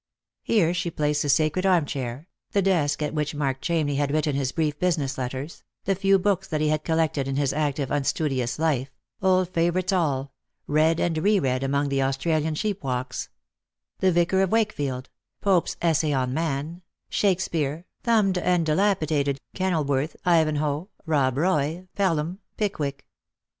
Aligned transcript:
Here 0.41 0.73
she 0.73 0.89
placed 0.89 1.21
the 1.21 1.29
sacred 1.29 1.63
arm 1.63 1.85
chair, 1.85 2.27
the 2.53 2.61
desk 2.63 3.03
at 3.03 3.13
which 3.13 3.35
Mark 3.35 3.61
Chamney 3.61 3.97
had 3.97 4.09
written 4.09 4.35
his 4.35 4.51
brief 4.51 4.79
business 4.79 5.15
letters, 5.15 5.63
the 5.83 5.93
few 5.93 6.17
books 6.17 6.47
that 6.47 6.59
he 6.59 6.69
had 6.69 6.83
collected 6.83 7.27
in 7.27 7.35
his 7.35 7.53
active, 7.53 7.91
unstudious 7.91 8.57
life, 8.57 8.89
old 9.21 9.49
favourites 9.49 9.93
all, 9.93 10.33
read 10.65 10.99
and 10.99 11.19
re 11.19 11.39
read 11.39 11.61
among 11.61 11.89
the 11.89 12.01
Australian 12.01 12.55
sheep 12.55 12.83
walks: 12.83 13.29
the 13.99 14.11
Vicar 14.11 14.41
of 14.41 14.51
Wakefield, 14.51 15.11
Pope's 15.39 15.77
Essay 15.83 16.11
on 16.13 16.33
Man, 16.33 16.81
Shakespeare, 17.07 17.85
thumbed 18.01 18.39
and 18.39 18.65
dilapidated, 18.65 19.39
Kenilworth, 19.53 20.15
Ivanhoe, 20.25 20.89
Bob 21.05 21.37
Roy, 21.37 21.87
Pelham, 21.95 22.39
Pickwick. 22.57 23.05